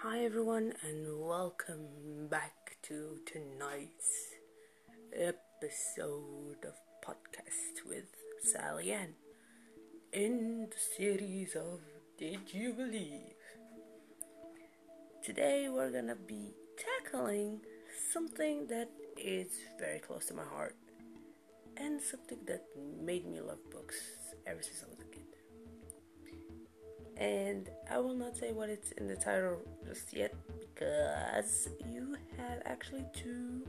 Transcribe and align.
Hi, 0.00 0.24
everyone, 0.24 0.74
and 0.82 1.20
welcome 1.26 2.28
back 2.28 2.76
to 2.82 3.18
tonight's 3.24 4.34
episode 5.14 6.64
of 6.64 6.74
podcast 7.02 7.88
with 7.88 8.04
Sally 8.42 8.92
Ann 8.92 9.14
in 10.12 10.68
the 10.70 10.76
series 10.96 11.56
of 11.56 11.80
Did 12.18 12.52
You 12.52 12.74
Believe? 12.74 13.40
Today, 15.24 15.68
we're 15.70 15.90
gonna 15.90 16.14
be 16.14 16.52
tackling 16.76 17.60
something 18.12 18.66
that 18.66 18.90
is 19.16 19.48
very 19.78 19.98
close 19.98 20.26
to 20.26 20.34
my 20.34 20.44
heart 20.44 20.76
and 21.78 22.00
something 22.00 22.38
that 22.46 22.64
made 23.02 23.26
me 23.26 23.40
love 23.40 23.64
books 23.70 23.96
ever 24.46 24.62
since 24.62 24.82
I 24.82 24.90
was 24.90 24.95
and 27.16 27.70
I 27.90 27.98
will 27.98 28.14
not 28.14 28.36
say 28.36 28.52
what 28.52 28.68
it's 28.68 28.92
in 28.92 29.06
the 29.06 29.16
title 29.16 29.58
just 29.86 30.12
yet 30.12 30.34
because 30.58 31.68
you 31.88 32.16
have 32.36 32.60
actually 32.66 33.06
to 33.22 33.62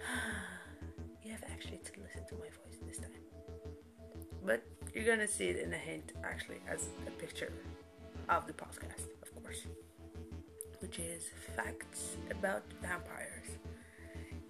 you 1.22 1.30
have 1.30 1.44
actually 1.50 1.78
to 1.78 1.92
listen 2.00 2.26
to 2.28 2.34
my 2.34 2.46
voice 2.46 2.78
this 2.86 2.98
time. 2.98 3.10
But 4.44 4.62
you're 4.94 5.04
gonna 5.04 5.28
see 5.28 5.48
it 5.48 5.58
in 5.58 5.72
a 5.72 5.78
hint 5.78 6.12
actually 6.24 6.60
as 6.68 6.88
a 7.06 7.10
picture 7.10 7.52
of 8.28 8.46
the 8.46 8.52
podcast, 8.52 9.08
of 9.22 9.42
course. 9.42 9.66
Which 10.80 10.98
is 10.98 11.24
facts 11.54 12.16
about 12.30 12.62
vampires. 12.80 13.58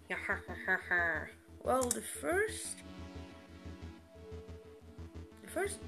well 1.63 1.83
the 1.83 2.03
first 2.03 2.77
the 5.43 5.51
first 5.51 5.79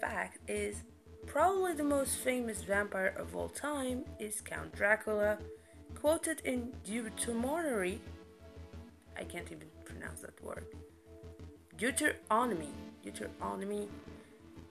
fact 0.00 0.38
is 0.48 0.82
Probably 1.26 1.74
the 1.74 1.84
most 1.84 2.16
famous 2.16 2.62
vampire 2.62 3.14
of 3.16 3.36
all 3.36 3.48
time 3.48 4.04
is 4.18 4.40
Count 4.40 4.74
Dracula, 4.74 5.38
quoted 5.94 6.40
in 6.44 6.72
Deuteronomy. 6.84 8.00
I 9.16 9.24
can't 9.24 9.50
even 9.52 9.68
pronounce 9.84 10.22
that 10.22 10.42
word. 10.42 10.66
Deuteronomy, 11.76 12.72
Deuteronomy 13.02 13.88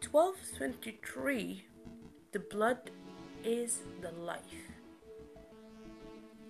12:23. 0.02 1.64
The 2.31 2.39
blood 2.39 2.91
is 3.44 3.81
the 4.02 4.11
life. 4.11 4.69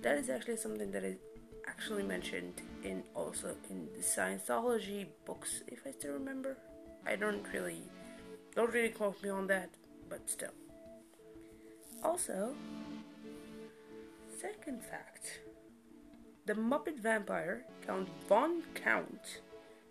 That 0.02 0.18
is 0.18 0.30
actually 0.30 0.58
something 0.58 0.92
that 0.92 1.04
is 1.04 1.18
actually 1.68 2.04
mentioned 2.04 2.62
in 2.84 3.04
also 3.14 3.56
in 3.70 3.88
the 3.96 4.02
Scientology 4.02 5.08
books, 5.26 5.62
if 5.68 5.86
I 5.86 5.92
still 5.92 6.14
remember. 6.14 6.58
I 7.06 7.16
don't 7.16 7.46
really 7.54 7.84
don't 8.56 8.74
really 8.74 8.90
quote 8.90 9.22
me 9.22 9.30
on 9.30 9.48
that, 9.48 9.70
but 10.10 10.30
still. 10.30 10.54
Also, 12.04 12.56
second 14.40 14.82
fact 14.82 15.42
the 16.46 16.56
Muppet 16.56 17.00
vampire, 17.00 17.64
Count 17.86 18.10
Von 18.28 18.64
Count 18.74 19.42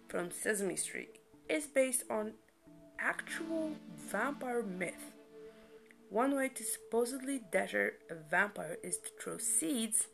from 0.08 0.32
Sesame 0.32 0.74
Street, 0.74 1.20
is 1.48 1.68
based 1.68 2.02
on 2.10 2.32
actual 2.98 3.72
vampire 3.96 4.64
myth. 4.64 5.12
One 6.10 6.34
way 6.34 6.48
to 6.48 6.64
supposedly 6.64 7.42
deter 7.52 7.92
a 8.10 8.14
vampire 8.16 8.78
is 8.82 8.98
to 8.98 9.10
throw 9.20 9.38
seeds, 9.38 10.08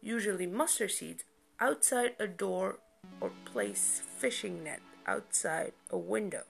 usually 0.00 0.46
mustard 0.46 0.92
seeds, 0.92 1.24
outside 1.60 2.12
a 2.18 2.26
door 2.26 2.78
or 3.20 3.32
place 3.44 4.00
fishing 4.16 4.64
net 4.64 4.80
outside 5.06 5.72
a 5.90 5.98
window 5.98 6.44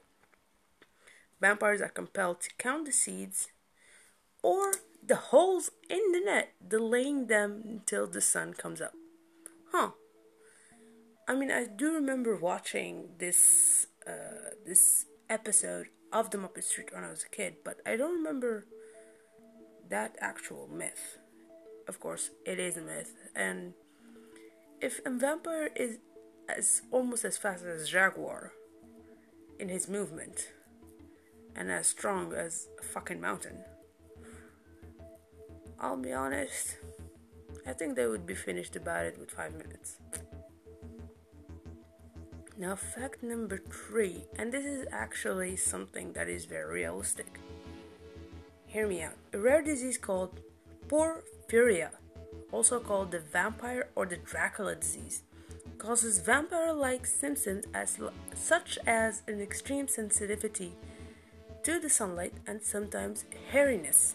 vampires 1.44 1.82
are 1.82 1.90
compelled 2.00 2.40
to 2.40 2.48
count 2.56 2.86
the 2.86 2.92
seeds 2.92 3.48
or 4.42 4.72
the 5.06 5.20
holes 5.32 5.70
in 5.90 6.04
the 6.12 6.20
net, 6.20 6.54
delaying 6.66 7.26
them 7.26 7.62
until 7.68 8.06
the 8.06 8.22
sun 8.22 8.54
comes 8.54 8.80
up. 8.80 8.94
Huh. 9.70 9.90
I 11.28 11.34
mean, 11.34 11.50
I 11.50 11.66
do 11.66 11.92
remember 11.92 12.34
watching 12.34 12.94
this 13.18 13.40
uh, 14.06 14.52
this 14.64 15.04
episode 15.28 15.86
of 16.12 16.30
the 16.30 16.38
Muppet 16.38 16.64
Street 16.64 16.90
when 16.94 17.04
I 17.04 17.10
was 17.10 17.24
a 17.24 17.36
kid, 17.38 17.52
but 17.62 17.76
I 17.84 17.96
don't 17.96 18.16
remember 18.22 18.66
that 19.90 20.16
actual 20.20 20.66
myth. 20.82 21.18
Of 21.86 22.00
course, 22.00 22.30
it 22.46 22.58
is 22.58 22.78
a 22.78 22.84
myth, 22.92 23.12
and 23.36 23.74
if 24.80 24.94
a 25.04 25.10
vampire 25.10 25.70
is 25.76 25.98
as 26.48 26.82
almost 26.90 27.24
as 27.24 27.36
fast 27.36 27.64
as 27.64 27.90
Jaguar 27.90 28.52
in 29.58 29.68
his 29.68 29.88
movement, 29.88 30.36
and 31.56 31.70
as 31.70 31.86
strong 31.86 32.32
as 32.32 32.68
a 32.80 32.84
fucking 32.84 33.20
mountain. 33.20 33.58
I'll 35.78 35.96
be 35.96 36.12
honest, 36.12 36.76
I 37.66 37.72
think 37.72 37.96
they 37.96 38.06
would 38.06 38.26
be 38.26 38.34
finished 38.34 38.76
about 38.76 39.06
it 39.06 39.18
with 39.18 39.30
five 39.30 39.52
minutes. 39.54 39.98
Now, 42.56 42.76
fact 42.76 43.22
number 43.22 43.58
three, 43.58 44.24
and 44.38 44.52
this 44.52 44.64
is 44.64 44.86
actually 44.92 45.56
something 45.56 46.12
that 46.12 46.28
is 46.28 46.44
very 46.44 46.72
realistic. 46.72 47.40
Hear 48.66 48.86
me 48.86 49.02
out. 49.02 49.14
A 49.32 49.38
rare 49.38 49.60
disease 49.62 49.98
called 49.98 50.40
porphyria, 50.86 51.90
also 52.52 52.78
called 52.78 53.10
the 53.10 53.18
vampire 53.18 53.88
or 53.96 54.06
the 54.06 54.16
Dracula 54.18 54.76
disease, 54.76 55.22
causes 55.78 56.18
vampire 56.18 56.72
like 56.72 57.06
symptoms 57.06 57.64
as, 57.74 57.98
such 58.34 58.78
as 58.86 59.22
an 59.26 59.40
extreme 59.40 59.88
sensitivity 59.88 60.74
to 61.64 61.80
the 61.80 61.88
sunlight 61.88 62.34
and 62.46 62.62
sometimes 62.62 63.24
hairiness. 63.50 64.14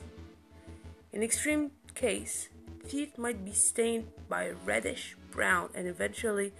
In 1.12 1.24
extreme 1.24 1.72
case, 1.96 2.50
teeth 2.88 3.18
might 3.18 3.44
be 3.44 3.54
stained 3.54 4.08
by 4.30 4.52
reddish 4.66 5.18
brown 5.32 5.70
and 5.74 5.88
eventually 5.88 6.54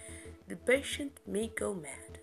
the 0.48 0.56
patient 0.56 1.12
may 1.26 1.46
go 1.46 1.72
mad. 1.72 2.18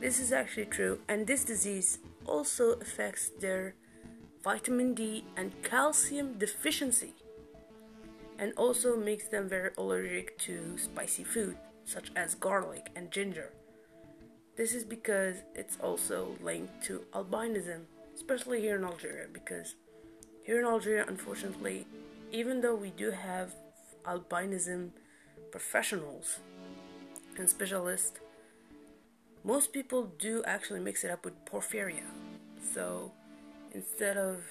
This 0.00 0.18
is 0.18 0.32
actually 0.32 0.64
true 0.64 1.00
and 1.08 1.26
this 1.26 1.44
disease 1.44 1.98
also 2.24 2.72
affects 2.80 3.28
their 3.28 3.74
vitamin 4.42 4.94
D 4.94 5.24
and 5.36 5.52
calcium 5.62 6.38
deficiency 6.38 7.14
and 8.38 8.54
also 8.56 8.96
makes 8.96 9.28
them 9.28 9.46
very 9.46 9.72
allergic 9.76 10.38
to 10.38 10.78
spicy 10.78 11.22
food 11.22 11.56
such 11.84 12.10
as 12.16 12.34
garlic 12.34 12.88
and 12.96 13.10
ginger. 13.10 13.52
This 14.56 14.74
is 14.74 14.84
because 14.84 15.36
it's 15.54 15.78
also 15.80 16.36
linked 16.42 16.84
to 16.84 17.04
albinism, 17.14 17.84
especially 18.14 18.60
here 18.60 18.76
in 18.76 18.84
Algeria, 18.84 19.26
because 19.32 19.74
here 20.44 20.60
in 20.60 20.66
Algeria, 20.66 21.04
unfortunately, 21.08 21.86
even 22.30 22.60
though 22.60 22.74
we 22.74 22.90
do 22.90 23.10
have 23.10 23.54
albinism 24.04 24.90
professionals 25.50 26.38
and 27.38 27.48
specialists, 27.48 28.20
most 29.44 29.72
people 29.72 30.12
do 30.18 30.42
actually 30.44 30.80
mix 30.80 31.02
it 31.02 31.10
up 31.10 31.24
with 31.24 31.44
porphyria. 31.44 32.04
So 32.74 33.12
instead 33.72 34.16
of 34.16 34.44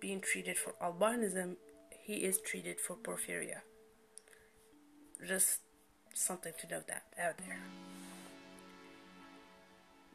being 0.00 0.20
treated 0.20 0.58
for 0.58 0.74
albinism, 0.82 1.56
he 1.90 2.16
is 2.24 2.40
treated 2.40 2.80
for 2.80 2.96
porphyria. 2.96 3.60
Just 5.26 5.60
something 6.12 6.52
to 6.60 6.66
note 6.68 6.86
that 6.88 7.04
out 7.18 7.38
there. 7.38 7.60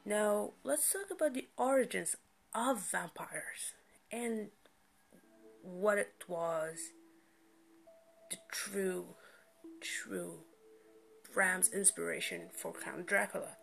Now, 0.09 0.53
let's 0.63 0.91
talk 0.91 1.11
about 1.11 1.35
the 1.35 1.49
origins 1.55 2.15
of 2.55 2.81
vampires 2.89 3.75
and 4.11 4.47
what 5.61 5.99
it 5.99 6.23
was 6.27 6.79
the 8.31 8.37
true, 8.51 9.09
true 9.79 10.39
Bram's 11.31 11.71
inspiration 11.71 12.49
for 12.57 12.73
Count 12.73 13.05
Dracula. 13.05 13.57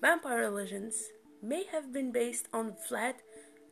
Vampire 0.00 0.48
legends 0.48 1.10
may 1.42 1.64
have 1.70 1.92
been 1.92 2.10
based 2.10 2.48
on 2.54 2.76
Vlad 2.88 3.16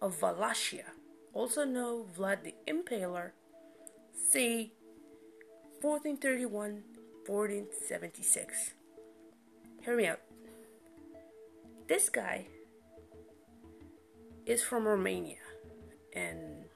of 0.03 0.21
Wallachia, 0.21 0.93
also 1.33 1.65
known 1.65 2.05
Vlad 2.05 2.45
the 2.45 2.55
Impaler, 2.69 3.31
c. 4.13 4.75
1431 5.81 6.83
1476. 7.27 8.75
Hear 9.83 9.97
me 9.97 10.07
out. 10.07 10.21
This 11.91 12.09
guy 12.09 12.47
is 14.47 14.63
from 14.63 14.87
Romania, 14.87 15.43
and 16.13 16.67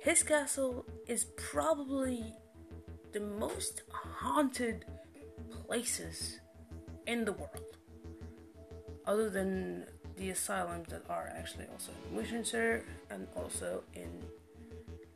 his 0.00 0.22
castle 0.22 0.84
is 1.08 1.24
probably 1.38 2.22
the 3.12 3.20
most 3.20 3.80
haunted 3.90 4.84
places 5.48 6.40
in 7.06 7.24
the 7.24 7.32
world, 7.32 7.78
other 9.06 9.30
than 9.30 9.86
the 10.18 10.28
asylums 10.28 10.88
that 10.90 11.08
are 11.08 11.32
actually 11.34 11.64
also 11.72 11.92
in 12.10 12.16
Winchester 12.16 12.84
and 13.08 13.26
also 13.34 13.82
in, 13.94 14.12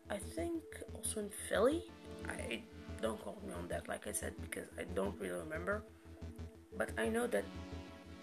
I 0.09 0.17
think, 0.17 0.63
also 0.95 1.21
in 1.21 1.29
Philly. 1.51 1.85
I 2.27 2.63
don't 3.03 3.21
quote 3.21 3.45
me 3.47 3.53
on 3.53 3.69
that, 3.69 3.89
like 3.89 4.07
I 4.07 4.13
said, 4.13 4.33
because 4.41 4.69
I 4.79 4.85
don't 4.95 5.21
really 5.21 5.39
remember. 5.39 5.85
But 6.79 6.93
I 6.97 7.11
know 7.11 7.27
that 7.27 7.45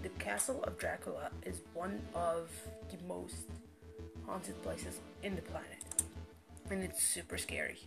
the 0.05 0.23
Castle 0.23 0.63
of 0.65 0.77
Dracula 0.77 1.31
is 1.47 1.61
one 1.73 1.99
of 2.13 2.51
the 2.91 2.97
most 3.07 3.47
haunted 4.27 4.61
places 4.61 4.99
in 5.23 5.35
the 5.35 5.41
planet. 5.41 5.83
And 6.69 6.83
it's 6.83 7.01
super 7.01 7.39
scary. 7.39 7.79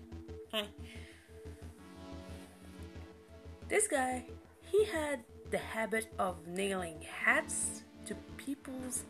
This 3.68 3.86
guy, 3.86 4.24
he 4.68 4.84
had 4.86 5.20
the 5.52 5.58
habit 5.58 6.08
of 6.18 6.44
nailing 6.48 6.96
hats 7.24 7.82
to 8.06 8.16
people's 8.36 9.04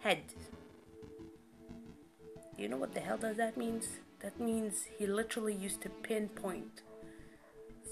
heads. 0.00 0.34
You 2.58 2.66
know 2.66 2.76
what 2.76 2.92
the 2.92 3.00
hell 3.00 3.18
does 3.18 3.36
that 3.36 3.56
means? 3.56 3.86
That 4.18 4.40
means 4.40 4.86
he 4.98 5.06
literally 5.06 5.54
used 5.54 5.80
to 5.82 5.88
pinpoint 5.88 6.82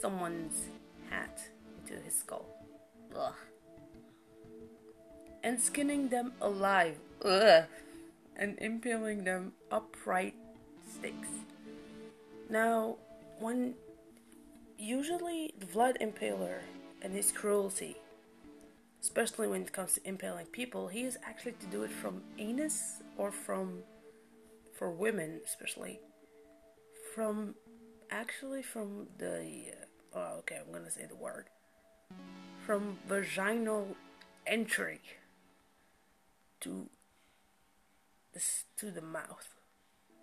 someone's 0.00 0.64
hat 1.08 1.40
into 1.78 2.02
his 2.02 2.16
skull. 2.16 2.46
Ugh. 3.16 3.32
And 5.42 5.60
skinning 5.60 6.08
them 6.08 6.32
alive. 6.40 6.98
Ugh. 7.24 7.64
And 8.36 8.58
impaling 8.58 9.24
them 9.24 9.52
upright 9.70 10.34
stakes. 10.88 11.28
Now, 12.48 12.96
when 13.38 13.74
usually 14.78 15.54
the 15.58 15.66
Vlad 15.66 16.00
Impaler 16.00 16.60
and 17.02 17.12
his 17.14 17.32
cruelty, 17.32 17.96
especially 19.00 19.48
when 19.48 19.62
it 19.62 19.72
comes 19.72 19.94
to 19.94 20.08
impaling 20.08 20.46
people, 20.46 20.88
he 20.88 21.02
is 21.02 21.18
actually 21.24 21.52
to 21.52 21.66
do 21.66 21.82
it 21.84 21.90
from 21.90 22.22
anus 22.38 23.02
or 23.16 23.30
from, 23.30 23.78
for 24.74 24.90
women 24.90 25.40
especially, 25.44 26.00
from 27.14 27.54
actually 28.10 28.62
from 28.62 29.06
the, 29.18 29.72
oh 30.14 30.38
okay, 30.40 30.58
I'm 30.64 30.72
gonna 30.72 30.90
say 30.90 31.06
the 31.06 31.14
word, 31.14 31.46
from 32.66 32.98
vaginal 33.08 33.96
entry 34.46 35.00
to 36.60 36.88
the, 38.32 38.40
to 38.76 38.90
the 38.90 39.02
mouth. 39.02 39.48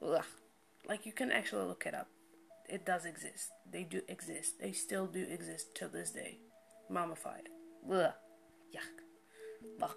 Ugh. 0.01 0.25
Like 0.87 1.05
you 1.05 1.11
can 1.11 1.31
actually 1.31 1.65
look 1.65 1.85
it 1.85 1.93
up 1.93 2.07
it 2.67 2.85
does 2.85 3.05
exist. 3.05 3.51
They 3.69 3.83
do 3.83 4.01
exist. 4.07 4.59
They 4.59 4.71
still 4.71 5.07
do 5.07 5.23
exist 5.23 5.75
till 5.75 5.89
this 5.89 6.11
day. 6.11 6.39
Mummified. 6.89 7.49
Ugh. 7.89 8.11
Yuck. 8.75 9.91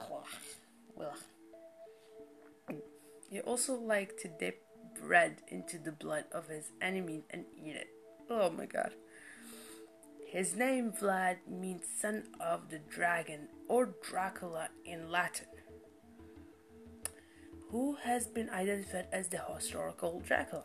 Ugh. 1.00 2.76
He 3.28 3.40
also 3.40 3.74
liked 3.74 4.20
to 4.20 4.28
dip 4.28 4.62
bread 5.00 5.42
into 5.48 5.78
the 5.78 5.92
blood 5.92 6.24
of 6.32 6.48
his 6.48 6.72
enemy 6.80 7.24
and 7.30 7.44
eat 7.56 7.76
it. 7.76 7.88
Oh 8.28 8.50
my 8.50 8.66
god. 8.66 8.92
His 10.26 10.54
name, 10.54 10.92
Vlad, 10.92 11.38
means 11.48 11.84
son 12.00 12.24
of 12.40 12.70
the 12.70 12.78
dragon 12.78 13.48
or 13.68 13.94
Dracula 14.08 14.68
in 14.84 15.10
Latin, 15.10 15.46
who 17.70 17.96
has 18.02 18.26
been 18.26 18.50
identified 18.50 19.06
as 19.12 19.28
the 19.28 19.40
historical 19.54 20.20
Dracula. 20.26 20.64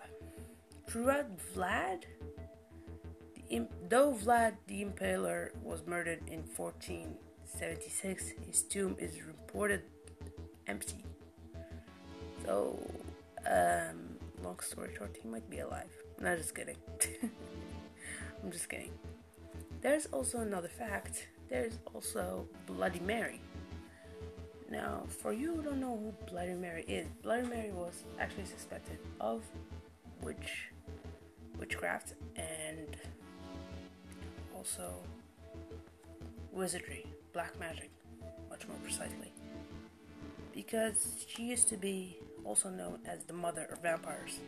Throughout 0.88 1.28
Vlad, 1.54 2.04
though 3.90 4.14
Vlad 4.14 4.54
the 4.68 4.84
Impaler 4.84 5.50
was 5.62 5.86
murdered 5.86 6.22
in 6.28 6.44
1476, 6.56 8.34
his 8.48 8.64
tomb 8.64 8.96
is 9.00 9.22
reported 9.24 9.82
empty. 10.68 11.04
So, 12.44 12.80
um, 13.46 14.18
long 14.44 14.60
story 14.60 14.94
short, 14.98 15.16
he 15.22 15.28
might 15.28 15.50
be 15.50 15.60
alive. 15.60 15.90
No, 16.20 16.36
just 16.36 16.56
kidding. 16.56 16.78
I'm 18.44 18.52
just 18.52 18.70
kidding. 18.70 18.92
There's 19.82 20.08
also 20.08 20.40
another 20.40 20.68
fact. 20.68 21.28
There's 21.50 21.78
also 21.94 22.48
Bloody 22.66 23.00
Mary. 23.00 23.42
Now, 24.70 25.04
for 25.22 25.32
you 25.32 25.56
who 25.56 25.62
don't 25.62 25.80
know 25.80 25.98
who 25.98 26.32
Bloody 26.32 26.54
Mary 26.54 26.84
is, 26.88 27.08
Bloody 27.22 27.48
Mary 27.48 27.72
was 27.72 28.04
actually 28.20 28.46
suspected 28.46 28.98
of 29.20 29.44
witch 30.22 30.70
witchcraft 31.60 32.14
and 32.36 32.98
also 34.56 34.92
wizardry, 36.52 37.06
black 37.34 37.58
magic, 37.60 37.92
much 38.50 38.68
more 38.68 38.78
precisely. 38.84 39.32
Because 40.54 41.26
she 41.28 41.44
used 41.44 41.70
to 41.70 41.78
be 41.78 42.18
also 42.44 42.70
known 42.70 43.00
as 43.06 43.24
the 43.24 43.34
mother 43.34 43.68
of 43.72 43.82
vampires. 43.82 44.40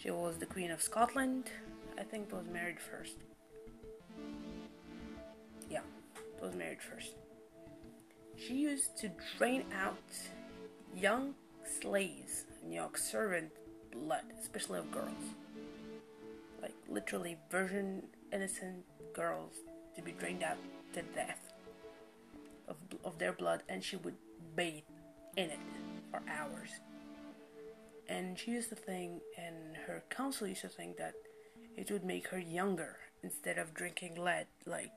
She 0.00 0.10
was 0.10 0.38
the 0.38 0.46
Queen 0.46 0.70
of 0.70 0.80
Scotland, 0.82 1.50
I 1.98 2.02
think 2.02 2.32
was 2.32 2.46
married 2.52 2.80
first. 2.80 3.16
Yeah, 5.70 5.80
was 6.40 6.54
married 6.54 6.82
first. 6.82 7.14
She 8.46 8.56
used 8.56 8.98
to 8.98 9.10
drain 9.38 9.64
out 9.74 9.96
young 10.94 11.34
slaves 11.80 12.44
and 12.62 12.74
young 12.74 12.94
servant 12.94 13.50
blood, 13.90 14.24
especially 14.38 14.80
of 14.80 14.90
girls. 14.90 15.24
Like 16.60 16.74
literally 16.88 17.38
virgin 17.50 18.02
innocent 18.32 18.84
girls 19.14 19.54
to 19.96 20.02
be 20.02 20.12
drained 20.12 20.42
out 20.42 20.58
to 20.92 21.02
death 21.14 21.54
of, 22.68 22.76
of 23.02 23.18
their 23.18 23.32
blood 23.32 23.62
and 23.68 23.82
she 23.82 23.96
would 23.96 24.16
bathe 24.54 24.82
in 25.36 25.50
it 25.50 25.58
for 26.10 26.20
hours. 26.28 26.68
And 28.08 28.38
she 28.38 28.50
used 28.50 28.68
to 28.68 28.76
think 28.76 29.22
and 29.38 29.76
her 29.86 30.02
council 30.10 30.46
used 30.46 30.62
to 30.62 30.68
think 30.68 30.98
that 30.98 31.14
it 31.78 31.90
would 31.90 32.04
make 32.04 32.28
her 32.28 32.38
younger 32.38 32.96
instead 33.22 33.56
of 33.56 33.72
drinking 33.72 34.16
lead 34.16 34.46
like 34.66 34.92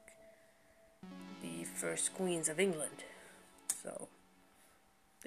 the 1.42 1.64
first 1.64 2.14
queens 2.14 2.50
of 2.50 2.60
england 2.60 3.04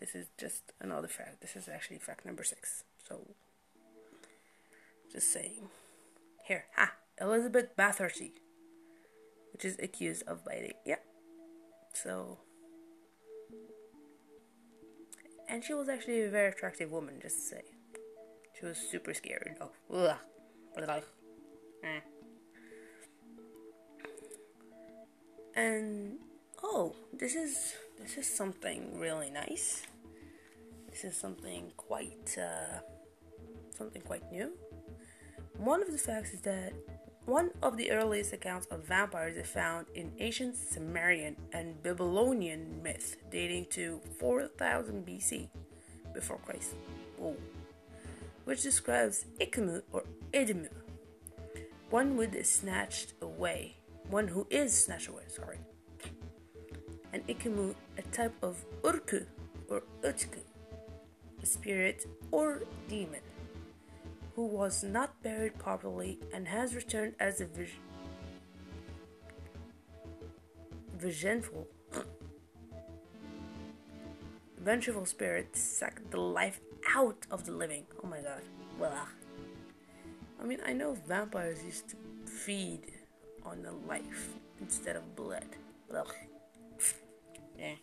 this 0.01 0.15
is 0.15 0.27
just 0.39 0.73
another 0.81 1.09
fact 1.09 1.41
this 1.41 1.55
is 1.55 1.69
actually 1.69 1.99
fact 1.99 2.25
number 2.25 2.43
six 2.43 2.85
so 3.07 3.29
just 5.13 5.33
saying 5.33 5.69
here, 6.51 6.65
ha, 6.75 6.91
Elizabeth 7.21 7.77
Bathory, 7.77 8.33
which 9.53 9.65
is 9.65 9.79
accused 9.79 10.25
of 10.27 10.45
biting. 10.45 10.75
Yeah. 10.85 10.97
So, 11.95 12.39
and 15.49 15.63
she 15.63 15.73
was 15.73 15.89
actually 15.89 16.23
a 16.23 16.29
very 16.29 16.49
attractive 16.49 16.91
woman, 16.91 17.21
just 17.23 17.37
to 17.37 17.43
say. 17.43 17.63
She 18.59 18.67
was 18.67 18.77
super 18.77 19.15
scary 19.15 19.53
Oh, 19.61 19.71
Ugh. 19.95 20.17
Like, 20.89 21.05
eh. 21.85 22.01
And 25.55 26.19
oh, 26.65 26.97
this 27.13 27.37
is 27.37 27.75
this 28.01 28.17
is 28.17 28.27
something 28.27 28.99
really 28.99 29.31
nice. 29.31 29.83
This 31.01 31.15
is 31.15 31.19
something 31.19 31.73
quite 31.79 32.37
uh, 32.37 32.81
something 33.75 34.03
quite 34.03 34.31
new. 34.31 34.53
One 35.57 35.81
of 35.81 35.93
the 35.93 35.97
facts 35.97 36.35
is 36.35 36.43
that 36.43 36.75
one 37.25 37.53
of 37.63 37.79
the 37.79 37.91
earliest 37.91 38.35
accounts 38.35 38.67
of 38.67 38.85
vampires 38.85 39.35
is 39.39 39.47
found 39.47 39.87
in 39.95 40.13
ancient 40.19 40.57
Sumerian 40.57 41.37
and 41.55 41.83
Babylonian 41.83 42.83
myth 42.83 43.17
dating 43.31 43.69
to 43.71 44.03
4000 44.19 45.07
BC 45.07 45.49
before 46.13 46.37
Christ, 46.45 46.75
Whoa. 47.17 47.35
which 48.45 48.63
describes 48.63 49.25
Ikamu 49.41 49.81
or 49.93 50.05
Idimu, 50.35 50.69
one 51.89 52.15
who 52.15 52.21
is 52.21 52.47
snatched 52.47 53.15
away, 53.23 53.77
one 54.11 54.29
who 54.29 54.47
is 54.51 54.85
snatched 54.85 55.09
away, 55.09 55.23
sorry, 55.29 55.61
and 57.15 57.27
Ikamu, 57.27 57.75
a 57.97 58.03
type 58.03 58.35
of 58.43 58.63
Urku 58.83 59.25
or 59.71 59.85
Utku, 60.03 60.41
spirit 61.47 62.07
or 62.31 62.63
demon 62.89 63.21
who 64.35 64.47
was 64.47 64.83
not 64.83 65.23
buried 65.23 65.59
properly 65.59 66.19
and 66.33 66.49
has 66.49 66.75
returned 66.75 67.15
as 67.21 67.41
a 67.41 67.47
vengeful, 70.97 71.67
vengeful 74.59 75.07
spirit 75.07 75.57
sucked 75.57 76.11
the 76.11 76.21
life 76.21 76.61
out 76.95 77.27
of 77.31 77.45
the 77.45 77.53
living. 77.53 77.85
Oh 78.03 78.07
my 78.07 78.21
god. 78.21 78.43
Well, 78.79 78.93
ah. 78.95 79.09
I 80.41 80.45
mean, 80.45 80.61
I 80.65 80.73
know 80.73 80.97
vampires 81.07 81.63
used 81.63 81.91
to 81.91 81.97
feed 82.25 82.93
on 83.45 83.63
the 83.63 83.73
life 83.73 84.35
instead 84.61 84.97
of 84.97 85.15
blood. 85.17 85.45
Ugh. 85.95 86.15
Yeah. 87.59 87.75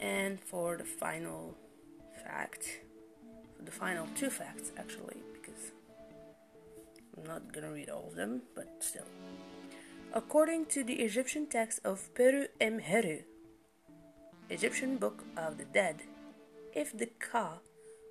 And 0.00 0.40
for 0.40 0.76
the 0.76 0.84
final 0.84 1.56
fact, 2.24 2.80
the 3.60 3.70
final 3.70 4.06
two 4.14 4.30
facts 4.30 4.72
actually, 4.76 5.16
because 5.32 5.72
I'm 7.16 7.24
not 7.24 7.52
gonna 7.52 7.72
read 7.72 7.90
all 7.90 8.06
of 8.08 8.14
them, 8.14 8.42
but 8.54 8.68
still. 8.80 9.08
According 10.12 10.66
to 10.66 10.84
the 10.84 11.00
Egyptian 11.00 11.46
text 11.46 11.80
of 11.84 12.12
Peru 12.14 12.46
Emheru, 12.60 13.24
Egyptian 14.48 14.96
Book 14.96 15.24
of 15.36 15.58
the 15.58 15.64
Dead, 15.64 16.02
if 16.74 16.96
the 16.96 17.06
Ka, 17.06 17.58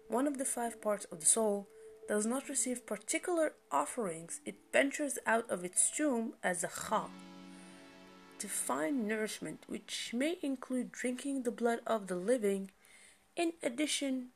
one 0.08 0.28
of 0.28 0.38
the 0.38 0.46
five 0.46 0.82
parts 0.82 1.06
of 1.06 1.20
the 1.22 1.26
soul, 1.26 1.68
does 2.08 2.26
not 2.26 2.50
receive 2.50 2.86
particular 2.86 3.54
offerings, 3.72 4.40
it 4.46 4.56
ventures 4.72 5.18
out 5.26 5.50
of 5.50 5.66
its 5.66 5.90
tomb 5.90 6.34
as 6.44 6.64
a 6.64 6.68
Kha 6.68 7.10
to 8.40 8.48
find 8.48 9.08
nourishment, 9.08 9.64
which 9.68 10.12
may 10.14 10.38
include 10.42 10.92
drinking 10.92 11.44
the 11.44 11.52
blood 11.52 11.80
of 11.88 12.08
the 12.08 12.16
living, 12.16 12.72
in 13.36 13.54
addition 13.64 14.30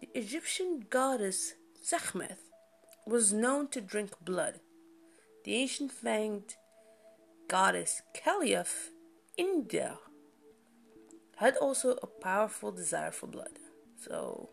The 0.00 0.08
Egyptian 0.14 0.86
goddess 0.88 1.54
Sekhmet 1.82 2.38
was 3.06 3.32
known 3.32 3.68
to 3.68 3.80
drink 3.80 4.12
blood. 4.20 4.60
The 5.44 5.54
ancient 5.54 5.90
fanged 5.92 6.54
goddess 7.48 8.02
Kali 8.14 8.54
of, 8.54 8.70
India, 9.36 9.98
had 11.36 11.56
also 11.56 11.96
a 12.02 12.06
powerful 12.06 12.70
desire 12.70 13.10
for 13.10 13.26
blood. 13.26 13.58
So, 13.96 14.50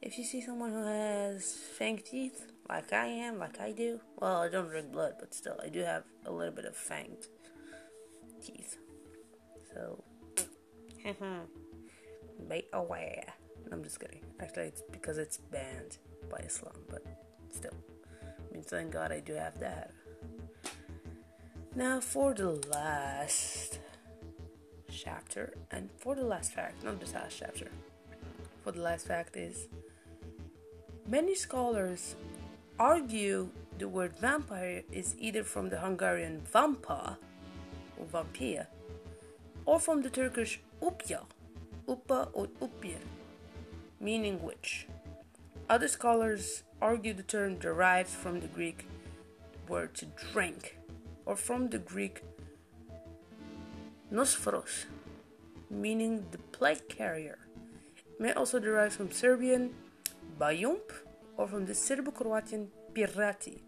if 0.00 0.18
you 0.18 0.24
see 0.24 0.40
someone 0.40 0.72
who 0.72 0.84
has 0.84 1.56
fanged 1.78 2.06
teeth, 2.06 2.51
like 2.68 2.92
I 2.92 3.06
am, 3.06 3.38
like 3.38 3.60
I 3.60 3.72
do, 3.72 4.00
well, 4.20 4.42
I 4.42 4.48
don't 4.48 4.68
drink 4.68 4.92
blood, 4.92 5.14
but 5.18 5.34
still, 5.34 5.58
I 5.62 5.68
do 5.68 5.80
have 5.80 6.04
a 6.26 6.32
little 6.32 6.54
bit 6.54 6.64
of 6.64 6.76
fanged 6.76 7.28
teeth. 8.44 8.76
So, 9.74 10.02
be 12.48 12.64
aware. 12.72 13.34
I'm 13.70 13.82
just 13.82 14.00
kidding. 14.00 14.20
Actually, 14.40 14.66
it's 14.66 14.82
because 14.90 15.18
it's 15.18 15.38
banned 15.38 15.98
by 16.30 16.38
Islam, 16.38 16.74
but 16.88 17.04
still. 17.50 17.74
I 18.22 18.54
mean, 18.54 18.62
thank 18.62 18.92
God 18.92 19.12
I 19.12 19.20
do 19.20 19.34
have 19.34 19.58
that. 19.60 19.92
Now, 21.74 22.00
for 22.00 22.34
the 22.34 22.50
last 22.70 23.78
chapter, 24.90 25.54
and 25.70 25.88
for 25.98 26.14
the 26.14 26.24
last 26.24 26.52
fact, 26.52 26.84
not 26.84 27.00
the 27.00 27.10
last 27.12 27.38
chapter, 27.38 27.70
for 28.62 28.72
the 28.72 28.82
last 28.82 29.06
fact 29.06 29.36
is 29.36 29.68
many 31.08 31.34
scholars 31.34 32.14
argue 32.78 33.48
the 33.78 33.88
word 33.88 34.16
vampire 34.18 34.82
is 34.92 35.14
either 35.18 35.44
from 35.44 35.68
the 35.68 35.78
Hungarian 35.78 36.42
vampa 36.52 37.18
or 37.98 38.06
vampire 38.06 38.68
or 39.64 39.78
from 39.78 40.02
the 40.02 40.10
Turkish 40.10 40.60
upya, 40.82 41.20
upa 41.88 42.28
or 42.32 42.48
upir, 42.60 42.98
meaning 44.00 44.42
witch. 44.42 44.86
Other 45.68 45.88
scholars 45.88 46.64
argue 46.80 47.14
the 47.14 47.22
term 47.22 47.56
derives 47.58 48.14
from 48.14 48.40
the 48.40 48.48
Greek 48.48 48.86
word 49.68 49.94
to 49.94 50.06
drink, 50.06 50.78
or 51.24 51.36
from 51.36 51.68
the 51.68 51.78
Greek 51.78 52.22
nosphoros, 54.12 54.86
meaning 55.70 56.26
the 56.32 56.38
plague 56.38 56.88
carrier. 56.88 57.38
It 57.96 58.20
may 58.20 58.32
also 58.32 58.58
derive 58.58 58.92
from 58.92 59.12
Serbian 59.12 59.74
bayump 60.38 60.92
or 61.36 61.48
from 61.48 61.66
the 61.66 61.74
Serbo-Croatian 61.74 62.68
pirati. 62.92 63.60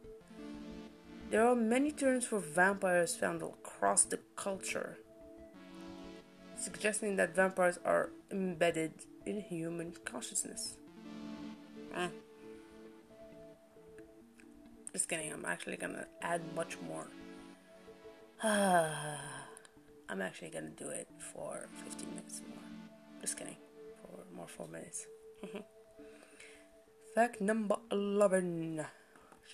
There 1.30 1.46
are 1.46 1.56
many 1.56 1.90
terms 1.90 2.26
for 2.26 2.38
vampires 2.38 3.16
found 3.16 3.42
across 3.42 4.04
the 4.04 4.18
culture, 4.36 4.98
suggesting 6.56 7.16
that 7.16 7.34
vampires 7.34 7.78
are 7.84 8.10
embedded 8.30 8.92
in 9.26 9.40
human 9.40 9.94
consciousness. 10.04 10.76
Eh. 11.96 12.08
Just 14.92 15.08
kidding, 15.08 15.32
I'm 15.32 15.44
actually 15.44 15.76
gonna 15.76 16.06
add 16.22 16.42
much 16.54 16.76
more. 16.86 17.08
I'm 18.44 20.20
actually 20.20 20.50
gonna 20.50 20.70
do 20.70 20.88
it 20.90 21.08
for 21.32 21.66
15 21.84 22.10
minutes 22.10 22.42
more. 22.48 22.62
Just 23.20 23.36
kidding, 23.36 23.56
for 24.02 24.36
more 24.36 24.46
4 24.46 24.68
minutes. 24.68 25.06
Fact 27.14 27.40
number 27.40 27.76
11 27.92 28.84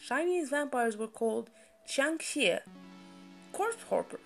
Chinese 0.09 0.49
vampires 0.49 0.97
were 0.97 1.07
called 1.07 1.50
Xiangxie, 1.87 2.61
corpse 3.52 3.83
hopper, 3.90 4.21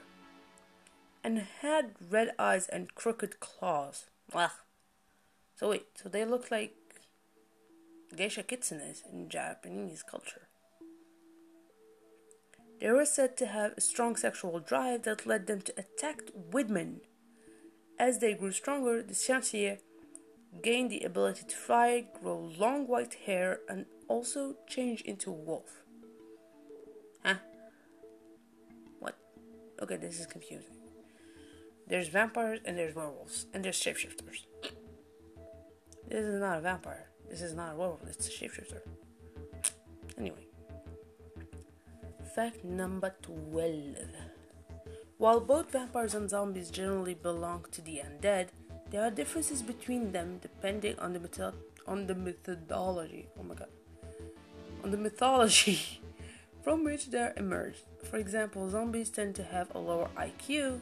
and 1.25 1.38
had 1.61 1.97
red 2.11 2.31
eyes 2.38 2.69
and 2.69 2.95
crooked 2.95 3.41
claws. 3.41 4.07
Ugh. 4.33 4.50
So 5.57 5.71
wait, 5.71 5.87
so 6.00 6.09
they 6.09 6.25
look 6.25 6.53
like 6.53 6.76
geisha 8.17 8.45
kitsunes 8.45 9.03
in 9.12 9.29
Japanese 9.29 10.05
culture. 10.05 10.47
They 12.81 12.93
were 12.93 13.05
said 13.05 13.37
to 13.38 13.47
have 13.47 13.73
a 13.76 13.81
strong 13.81 14.14
sexual 14.14 14.61
drive 14.61 15.03
that 15.03 15.26
led 15.26 15.49
them 15.49 15.62
to 15.62 15.75
attack 15.76 16.21
women. 16.35 17.00
As 17.99 18.21
they 18.21 18.35
grew 18.35 18.53
stronger, 18.53 19.03
the 19.03 19.14
Xiangxie 19.14 19.79
gained 20.62 20.90
the 20.90 21.02
ability 21.02 21.44
to 21.49 21.56
fly, 21.56 22.06
grow 22.20 22.50
long 22.58 22.87
white 22.87 23.14
hair, 23.26 23.61
and 23.68 23.87
also 24.08 24.56
change 24.66 25.00
into 25.02 25.30
a 25.30 25.34
wolf. 25.34 25.82
Huh? 27.25 27.34
What? 29.00 29.16
Okay, 29.82 29.96
this 29.96 30.20
is 30.20 30.26
confusing. 30.26 30.76
There's 31.87 32.08
vampires 32.08 32.61
and 32.64 32.78
there's 32.78 32.94
werewolves 32.94 33.46
and 33.52 33.64
there's 33.64 33.80
shapeshifters. 33.80 34.46
This 36.08 36.25
is 36.25 36.40
not 36.40 36.58
a 36.58 36.61
vampire. 36.61 37.08
This 37.28 37.42
is 37.42 37.54
not 37.54 37.73
a 37.73 37.76
werewolf. 37.76 38.02
It's 38.06 38.28
a 38.28 38.30
shapeshifter. 38.30 38.80
Anyway. 40.18 40.46
Fact 42.34 42.64
number 42.64 43.14
12. 43.23 43.96
While 45.18 45.40
both 45.40 45.70
vampires 45.70 46.14
and 46.14 46.28
zombies 46.28 46.70
generally 46.70 47.14
belong 47.14 47.66
to 47.73 47.82
the 47.82 48.02
undead, 48.04 48.49
there 48.94 49.02
are 49.02 49.10
differences 49.10 49.60
between 49.60 50.12
them 50.12 50.38
depending 50.40 50.96
on 51.00 51.12
the 51.12 51.18
method 51.18 51.52
on 51.84 52.06
the 52.06 52.14
methodology. 52.14 53.26
Oh 53.36 53.42
my 53.42 53.56
god. 53.56 53.66
On 54.84 54.92
the 54.92 54.96
mythology 54.96 56.00
from 56.62 56.84
which 56.84 57.10
they 57.10 57.18
are 57.18 57.34
emerged. 57.36 57.80
For 58.08 58.18
example, 58.18 58.70
zombies 58.70 59.10
tend 59.10 59.34
to 59.34 59.42
have 59.42 59.74
a 59.74 59.80
lower 59.80 60.10
IQ 60.16 60.78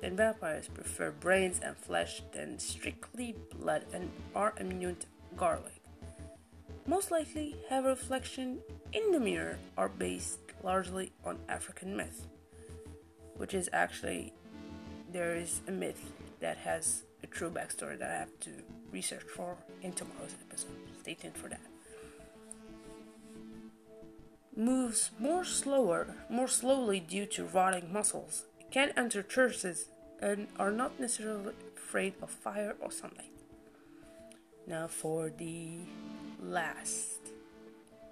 than 0.00 0.16
vampires, 0.16 0.68
prefer 0.68 1.10
brains 1.10 1.60
and 1.62 1.76
flesh 1.76 2.22
than 2.32 2.58
strictly 2.58 3.36
blood, 3.54 3.84
and 3.92 4.08
are 4.34 4.54
immune 4.56 4.96
to 4.96 5.06
garlic. 5.36 5.82
Most 6.86 7.10
likely 7.10 7.56
have 7.68 7.84
a 7.84 7.88
reflection 7.88 8.60
in 8.94 9.12
the 9.12 9.20
mirror 9.20 9.58
are 9.76 9.90
based 9.90 10.38
largely 10.64 11.12
on 11.26 11.38
African 11.46 11.94
myth, 11.94 12.26
which 13.36 13.52
is 13.52 13.68
actually 13.70 14.32
there 15.12 15.34
is 15.36 15.60
a 15.68 15.70
myth 15.70 16.10
that 16.40 16.56
has 16.56 17.02
true 17.30 17.50
backstory 17.50 17.98
that 17.98 18.10
I 18.10 18.18
have 18.18 18.40
to 18.40 18.50
research 18.90 19.24
for 19.34 19.56
in 19.82 19.92
tomorrow's 19.92 20.34
episode. 20.48 20.70
Stay 21.00 21.14
tuned 21.14 21.36
for 21.36 21.48
that. 21.48 21.60
Moves 24.56 25.10
more 25.18 25.44
slower, 25.44 26.16
more 26.28 26.48
slowly 26.48 27.00
due 27.00 27.26
to 27.26 27.44
rotting 27.44 27.92
muscles. 27.92 28.44
Can 28.70 28.92
enter 28.96 29.22
churches 29.22 29.86
and 30.20 30.48
are 30.58 30.70
not 30.70 31.00
necessarily 31.00 31.54
afraid 31.76 32.14
of 32.22 32.30
fire 32.30 32.76
or 32.80 32.90
sunlight. 32.90 33.32
Now 34.66 34.86
for 34.86 35.30
the 35.30 35.78
last 36.40 37.20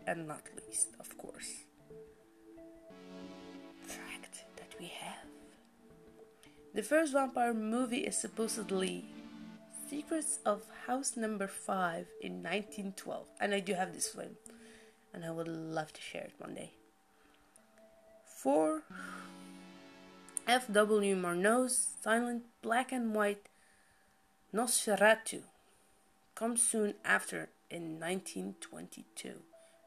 and 0.07 0.27
not 0.27 0.43
least, 0.67 0.89
of 0.99 1.17
course, 1.19 1.65
The 6.79 6.85
first 6.85 7.13
vampire 7.13 7.55
movie 7.55 8.07
is 8.07 8.17
supposedly 8.17 9.05
Secrets 9.91 10.39
of 10.47 10.63
House 10.87 11.17
Number 11.17 11.49
5 11.49 12.07
in 12.21 12.35
1912. 12.35 13.27
And 13.41 13.53
I 13.53 13.59
do 13.59 13.75
have 13.75 13.93
this 13.93 14.07
film. 14.07 14.37
And 15.13 15.25
I 15.25 15.33
would 15.33 15.49
love 15.49 15.93
to 15.93 16.01
share 16.01 16.23
it 16.23 16.35
one 16.39 16.55
day. 16.55 16.71
For 18.25 18.85
F.W. 20.47 21.17
Murnau's 21.17 21.97
silent 22.01 22.45
black 22.63 22.93
and 22.93 23.13
white 23.13 23.49
Nosferatu 24.55 25.43
comes 26.37 26.63
soon 26.63 26.95
after 27.05 27.49
in 27.73 27.99
1922. 27.99 29.33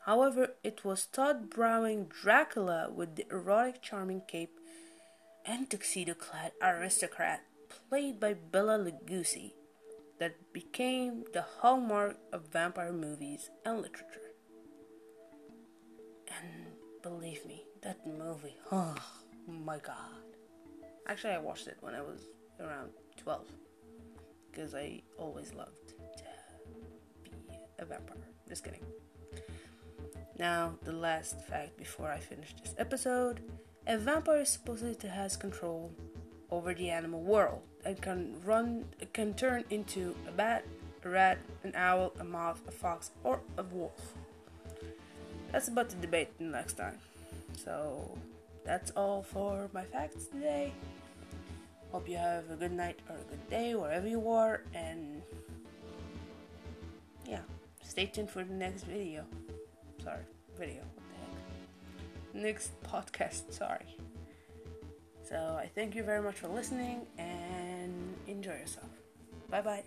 However, 0.06 0.56
it 0.62 0.84
was 0.84 1.06
Tod 1.06 1.50
Browning 1.50 2.08
Dracula 2.08 2.90
with 2.94 3.16
the 3.16 3.28
erotic 3.32 3.82
charming 3.82 4.24
cape 4.28 4.58
and 5.46 5.70
tuxedo 5.70 6.14
clad 6.14 6.52
aristocrat 6.62 7.44
played 7.90 8.20
by 8.20 8.34
Bela 8.34 8.78
Lugosi 8.78 9.54
that 10.20 10.54
became 10.54 11.24
the 11.34 11.42
hallmark 11.42 12.18
of 12.32 12.52
vampire 12.52 12.94
movies 12.94 13.50
and 13.66 13.82
literature. 13.82 14.32
And 16.28 16.74
believe 17.02 17.46
me, 17.46 17.64
that 17.82 18.06
movie, 18.06 18.56
oh 18.72 18.96
my 19.48 19.80
god. 19.80 19.98
Actually, 21.08 21.34
I 21.34 21.40
watched 21.40 21.68
it 21.68 21.78
when 21.82 21.96
I 21.96 22.02
was 22.02 22.30
around 22.60 22.92
12 23.18 23.46
because 24.52 24.76
I 24.76 25.02
always 25.18 25.54
loved 25.54 25.88
to 25.88 25.94
be 27.24 27.32
a 27.80 27.86
vampire. 27.86 28.18
Just 28.48 28.64
kidding. 28.64 28.86
Now, 30.38 30.76
the 30.84 30.92
last 30.92 31.42
fact 31.48 31.78
before 31.78 32.10
I 32.10 32.20
finish 32.20 32.54
this 32.62 32.76
episode 32.78 33.42
a 33.88 33.98
vampire 33.98 34.46
supposedly 34.46 35.10
has 35.10 35.36
control 35.36 35.92
over 36.50 36.74
the 36.74 36.90
animal 36.90 37.22
world 37.22 37.62
and 37.86 38.02
can 38.02 38.36
run 38.46 38.86
can 39.14 39.34
turn 39.34 39.64
into 39.70 40.16
a 40.28 40.32
bat, 40.32 40.66
a 41.04 41.10
rat, 41.10 41.40
an 41.64 41.74
owl, 41.76 42.14
a 42.20 42.24
moth, 42.24 42.62
a 42.68 42.72
fox, 42.72 43.12
or 43.24 43.40
a 43.58 43.64
wolf. 43.64 44.14
That's 45.52 45.68
about 45.68 45.90
to 45.90 45.96
debate 45.98 46.30
next 46.40 46.74
time. 46.74 46.98
So 47.58 48.18
that's 48.66 48.92
all 48.92 49.24
for 49.24 49.70
my 49.74 49.84
facts 49.84 50.26
today. 50.26 50.74
Hope 51.92 52.08
you 52.08 52.18
have 52.18 52.50
a 52.52 52.56
good 52.56 52.72
night 52.72 53.00
or 53.10 53.16
a 53.16 53.30
good 53.30 53.50
day 53.50 53.76
wherever 53.76 54.08
you 54.08 54.30
are 54.30 54.62
and 54.74 55.22
yeah, 57.28 57.42
stay 57.84 58.06
tuned 58.06 58.30
for 58.30 58.44
the 58.44 58.54
next 58.54 58.84
video. 58.84 59.26
Sorry, 60.02 60.24
video. 60.58 60.84
Next 62.34 62.72
podcast. 62.84 63.52
Sorry. 63.52 63.98
So 65.28 65.36
I 65.36 65.70
thank 65.74 65.96
you 65.96 66.04
very 66.04 66.22
much 66.22 66.36
for 66.36 66.48
listening 66.48 67.08
and 67.18 68.16
enjoy 68.28 68.52
yourself. 68.54 68.90
Bye 69.50 69.62
bye. 69.62 69.84